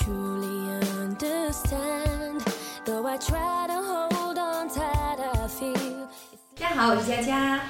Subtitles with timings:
[0.00, 2.42] truly understand.
[2.84, 6.08] Though I try to hold on tight, I feel.
[6.58, 7.60] 大家好，我是佳佳，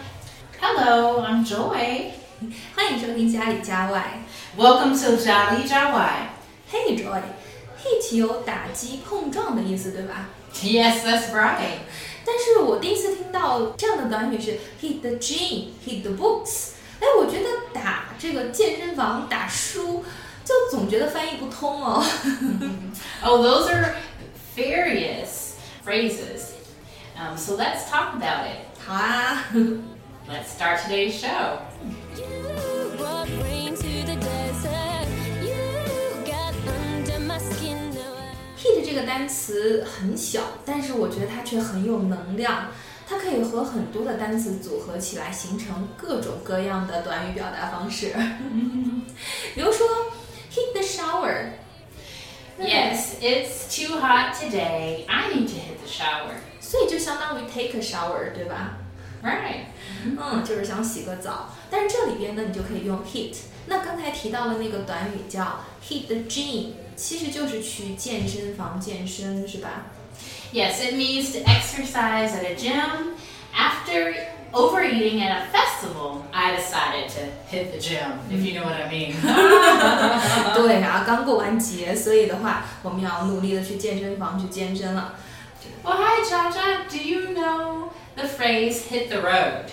[0.61, 2.11] Hello, I'm Joy.
[2.75, 4.23] 欢迎收听家里家外。
[4.57, 6.29] Welcome to Jolly Jawai.
[6.71, 10.29] Hey Joy，hit 有打击、碰撞的意思，对吧？
[10.63, 11.81] Yes, that's right.
[12.25, 16.71] 但是我第一次听到这样的短语是 hit the gym，hit the books。
[16.99, 19.80] 哎，我觉得打这个健身房打书，就
[20.71, 22.05] 总觉得翻译不通哦。
[23.23, 23.95] Oh, those are
[24.57, 25.55] various
[25.85, 26.53] phrases.
[27.17, 28.67] Um, so let's talk about it.
[28.87, 29.45] 好啊，
[30.29, 31.59] Let's start today's show.
[32.17, 32.27] You
[32.99, 35.09] brought rain to the desert.
[35.43, 35.55] You
[36.25, 37.93] got under my skin.
[37.95, 42.69] Now I- hit 这个单词很小，但是我觉得它却很有能量。
[43.09, 48.13] 它可以和很多的单词组合起来，形成各种各样的短语表达方式。
[49.55, 49.87] 比如说
[53.11, 55.05] Yes, it's too hot today.
[55.09, 56.35] I need to hit the shower.
[56.61, 58.79] 所以就相当于 take a shower，对吧？
[59.23, 59.67] Right.
[60.05, 61.53] 嗯，就是想洗个澡。
[61.69, 63.35] 但是这里边呢，你就可以用 hit。
[63.67, 69.87] 那刚才提到的那个短语叫 hit the gym，其实就是去健身房健身，是吧？
[70.53, 73.15] Yes, it means to exercise at a gym.
[73.55, 74.15] After
[74.53, 77.21] overeating at a festival, I decided to
[77.51, 79.15] hit the gym, if you know what I mean.
[80.55, 85.15] 对啊，刚过完节，所以的话，我们要努力的去健身房去健身了。
[85.83, 86.89] Well, hi, Jaja.
[86.89, 89.71] Do you know the phrase hit the road?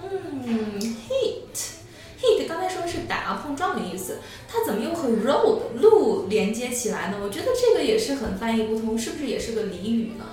[0.00, 4.20] 嗯，hit，hit 刚才说是打碰撞的意思，
[4.50, 7.18] 它怎么又和 road 路连接起来呢？
[7.22, 10.24] 我觉得这个也是很翻译不通，是不是也是个俚语呢？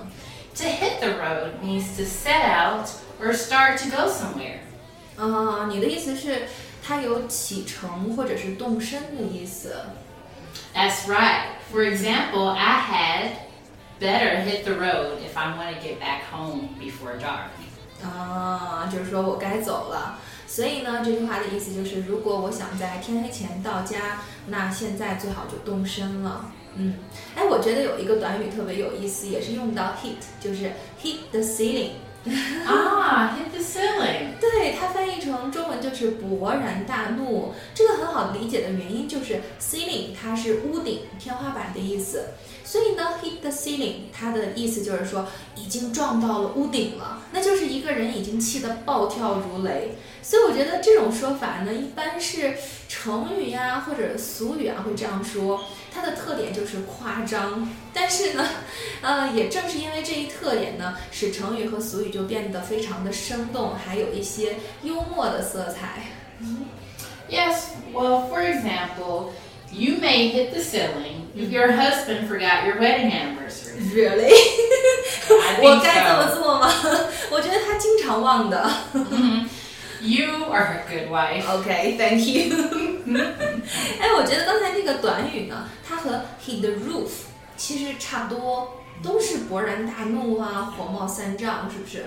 [0.56, 2.88] To hit the road means to set out
[3.20, 4.60] or start to go somewhere.
[5.18, 6.48] 啊、你的意思是
[6.82, 9.74] 它有启程或者是动身的意思？
[10.74, 11.56] That's right.
[11.72, 13.30] For example, I had
[14.00, 17.50] better hit the road if I want to get back home before dark.
[18.02, 20.18] 啊，就是说我该走了。
[20.46, 26.52] 所以呢，这句话的意思就是，如果我想在天黑前到家，那现在最好就动身了。
[26.75, 26.93] 嗯，
[27.35, 30.71] 哎，我觉得有一个短语特别有意思，也是用到 hit，就是
[31.01, 31.91] hit the ceiling。
[32.67, 34.39] ah, hit the ceiling.
[34.39, 37.53] 对，它翻译成中文就是勃然大怒。
[38.21, 42.25] 这个很好理解的原因就是 ceiling 它是屋顶、天花板的意思，
[42.63, 49.95] 所以呢，hit the ceiling 它的意思就是说已经撞到了屋顶了，那就是一个人已经气得暴跳如雷。
[50.21, 52.53] 所以我觉得这种说法呢，一般是
[52.87, 57.67] 成语呀或者俗语啊会这样说，它的特点就是夸张。
[57.91, 58.47] 但是呢，
[59.01, 66.05] 呃，也正是因为这一特点呢，使成语和俗语就变得非常的生动，还有一些幽默的色彩。
[67.30, 69.32] Yes, well, for example,
[69.72, 73.80] you may hit the ceiling if your husband forgot your wedding anniversary.
[73.92, 74.32] Really？
[75.28, 76.40] I 我 think 该这么 so.
[76.40, 76.72] 做吗？
[77.30, 78.70] 我觉得他经常忘的。
[78.94, 79.48] Mhm.
[80.00, 81.44] You are a good wife.
[81.48, 82.54] OK，Thank、you。
[83.98, 87.08] 哎，我觉得刚才那个短语呢，它和 hit the roof
[87.56, 92.04] 其实差不多，都是勃然大怒啊，火冒三丈，是不是？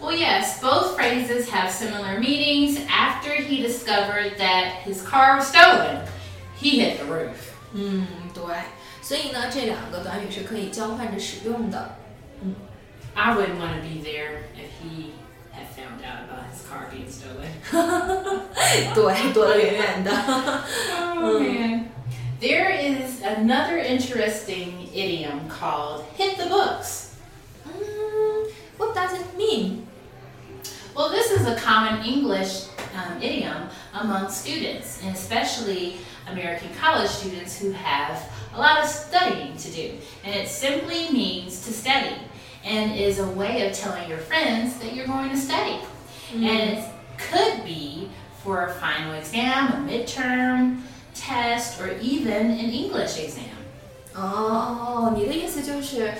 [0.00, 2.78] Well, yes, both phrases have similar meanings.
[2.88, 6.02] After he discovered that his car was stolen,
[6.56, 7.52] he hit the roof.
[7.72, 8.42] 嗯，对。
[9.00, 11.96] 所以呢，这两个短语是可以交换着使用的。
[13.14, 15.12] I wouldn't want to be there if he
[15.52, 17.48] had found out about his car being stolen.
[18.94, 20.10] 对，躲得远远的。
[21.00, 21.88] Oh, man.
[22.40, 27.07] There is another interesting idiom called hit the books.
[31.48, 35.98] a common English um, idiom among students, and especially
[36.30, 38.22] American college students who have
[38.54, 39.92] a lot of studying to do.
[40.24, 42.16] And it simply means to study
[42.64, 45.80] and is a way of telling your friends that you're going to study.
[46.32, 46.84] And it
[47.18, 48.08] could be
[48.42, 50.80] for a final exam, a midterm
[51.14, 53.50] test, or even an English exam.
[54.14, 56.14] 哦，你的意思就是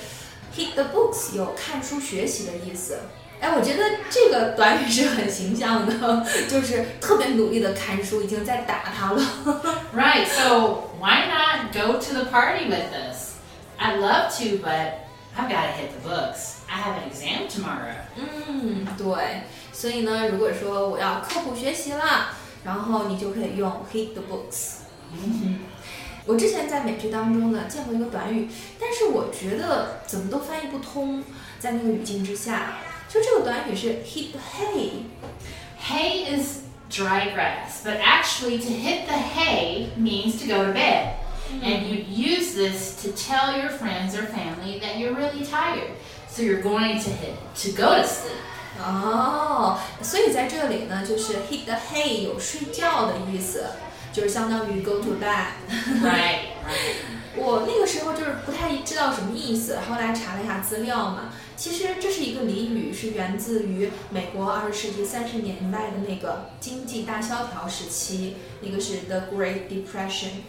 [0.57, 2.99] hit the books 有看书学习的意思。
[3.40, 9.22] 哎，我觉得这个短语是很形象的，就是特别努力的看书，已经在打他了。
[9.96, 13.36] Right, so why not go to the party with us?
[13.80, 15.08] I'd love to, but
[15.38, 16.58] I've got to hit the books.
[16.68, 17.96] I have an exam tomorrow.
[18.18, 19.44] 嗯，对。
[19.72, 22.32] 所以呢，如果说我要刻苦学习了，
[22.66, 24.80] 然后你就可以用 hit the books。
[26.26, 31.24] 我之前在美剧当中呢见过一个短语，但是我觉得怎么都翻译不通，
[31.58, 32.74] 在那个语境之下，
[33.09, 35.05] 就这个短语是 hit the hay。
[35.89, 41.17] Hay is dry grass, but actually to hit the hay means to go to bed.
[41.63, 45.91] And you use this to tell your friends or family that you're really tired.
[46.29, 48.41] So you're going to hit to go to sleep.
[48.81, 53.67] 哦，所以在这里呢，就是 hit the hay 有睡觉的意思，
[54.13, 55.53] 就是相当于 go to bed。
[56.03, 56.97] Right, right.
[57.36, 70.42] 我那个时候就是不太知道什么意思，后来查了一下资料嘛，其实这是一个俚语，是源自于美国二十世纪三十年代的那个经济大萧条时期，那个是 The Great Depression。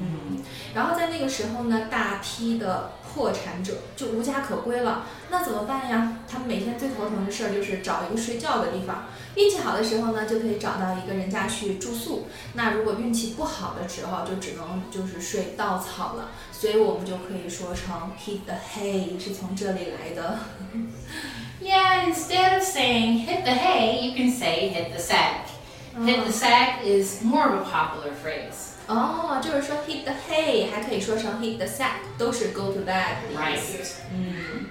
[0.00, 0.38] 嗯，
[0.74, 6.18] 然后在那个时候呢，大批的破产者就无家可归了，那怎么办呀？
[6.30, 9.06] 他们每天最头疼的事儿就是找一个睡觉的地方。
[9.34, 16.30] 运气好的时候呢，就可以找到一个人家去住宿；那如果运气不好的时候，就只能就是睡稻草了。
[16.52, 20.38] 所以我们就可以说成 hit the hay 是从这里来的。
[21.60, 25.57] Yeah, instead of saying hit the hay, you can say hit the sack.
[25.97, 28.71] Hit the sack is more of a popular phrase.
[28.87, 33.57] 哦，就是说 hit the hay 还可以说成 hit the sack，都是 go to bed 的意 Right.
[33.57, 34.01] 思。
[34.11, 34.65] 嗯，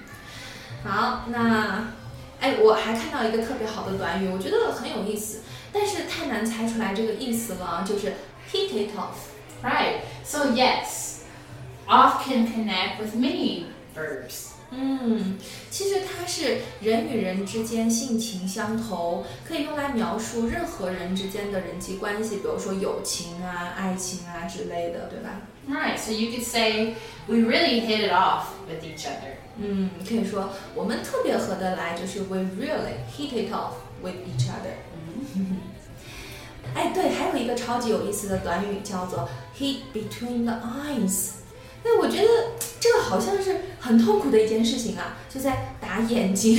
[0.83, 1.93] 好，那
[2.41, 8.15] 哎，我还看到一个特别好的短语，我觉得很有意思，但是太难猜出来这个意思了，就是
[8.51, 9.31] hit it off。
[9.63, 10.01] Right.
[10.25, 11.21] So yes,
[11.87, 14.49] off can connect with many verbs.
[14.71, 15.37] 嗯，
[15.69, 25.41] 其实它是人与人之间性情相投，可以用来描述任何人之间的人际关系，比如说友情啊、爱情啊之类的，对吧？
[25.69, 25.97] Right.
[25.97, 26.95] So you could say
[27.27, 29.37] we really hit it off with each other.
[29.57, 34.73] 嗯，可以说我们特别合得来，就是 we really hit it off with each other。
[36.73, 41.29] 哎，对，还有一个超级有意思的短语叫做 hit between the eyes。
[41.83, 42.27] 哎，我觉得
[42.80, 46.58] 这个好像是很痛苦的一件事情啊，就在打眼睛。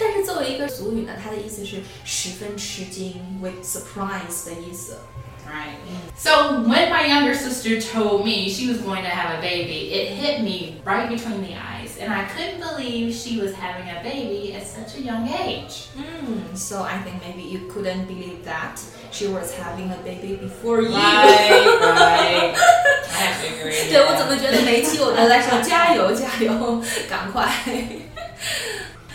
[0.00, 4.98] 但是作为一个俗语呢，它的意思是十分吃惊，with surprise 的意思。
[5.46, 5.78] Right.
[6.16, 10.20] So when my younger sister told me she was going to have a baby, it
[10.20, 14.53] hit me right between the eyes, and I couldn't believe she was having a baby
[14.53, 15.87] at such a young age.
[15.95, 18.79] 嗯，so I think maybe you couldn't believe that
[19.11, 20.89] she was having a baby before you。
[20.89, 22.53] right.
[22.53, 23.89] I have to agree.
[23.89, 27.49] 对我怎么觉得每一期我都在说加油加油，赶快。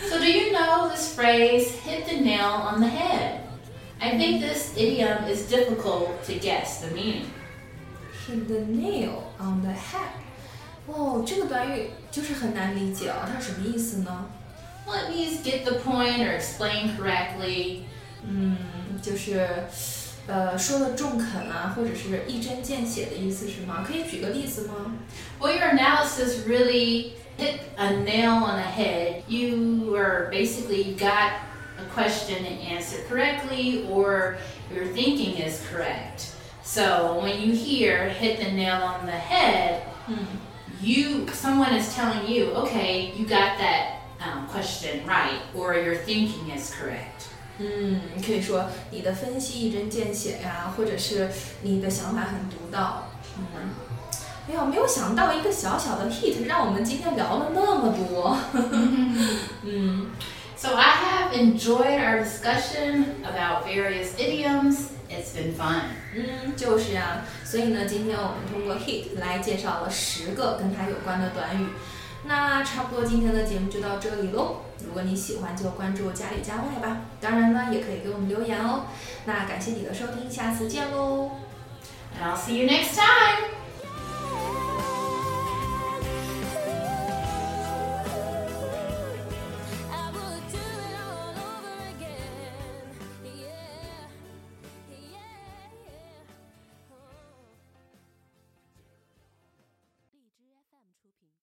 [0.09, 3.39] So, do you know this phrase, hit the nail on the head?
[4.01, 7.27] I think this idiom is difficult to guess the meaning.
[8.27, 10.11] Hit the nail on the head。
[10.87, 14.25] 哦，这个短语 就是很难理解啊，它什么意思呢？
[14.85, 17.81] Well, it means get the point or explain correctly.
[18.23, 18.57] 嗯，
[19.01, 19.47] 就是
[20.27, 23.85] 呃说的中肯啊，或者是一针见血的意思是吗？
[23.87, 24.93] 可以举个例子吗？
[25.39, 29.23] Well, your analysis really hit a nail on the head.
[29.27, 31.31] You are basically you got
[31.77, 34.37] a question and answered correctly, or
[34.73, 36.35] your thinking is correct.
[36.63, 40.17] So when you hear hit the nail on the head, 嗯
[40.81, 46.49] you someone is telling you, okay, you got that um, question right, or your thinking
[46.55, 47.27] is correct.
[47.59, 51.29] 嗯，可以说你的分析一针见血呀，或者是
[51.61, 53.07] 你的想法很独到。
[53.37, 53.69] 嗯，
[54.49, 58.37] 哎呀，没有想到一个小小的 hit 让我们今天聊了那么多。
[59.63, 60.11] 嗯。
[60.57, 64.91] So I have enjoyed our discussion about various idioms.
[65.16, 65.82] It's been fun.
[66.14, 71.66] 嗯，就是呀、所以呢，今天我们通过 hit 来介绍了十个跟它有关的短语。
[72.24, 74.62] 那差不多今天的节目就到这里喽。
[74.84, 76.98] 如果你喜欢，就关注家里家外吧。
[77.20, 78.86] 当然呢，也可以给我们留言哦。
[79.24, 81.30] 那感谢你的收听，下次见喽。
[82.18, 83.65] And I'll see you next time.